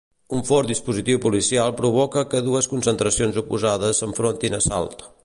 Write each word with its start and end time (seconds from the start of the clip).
Un 0.35 0.41
fort 0.49 0.67
dispositiu 0.73 1.19
policial 1.25 1.69
provoca 1.81 2.25
que 2.31 2.43
dues 2.47 2.69
concentracions 2.73 3.39
oposades 3.43 4.03
s'enfrontin 4.03 4.59
a 4.61 4.65
Salt. 4.69 5.07